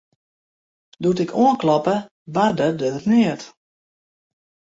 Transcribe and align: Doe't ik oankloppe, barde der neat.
Doe't 1.03 1.19
ik 1.25 1.35
oankloppe, 1.43 1.95
barde 2.33 2.67
der 2.79 2.95
neat. 3.09 3.41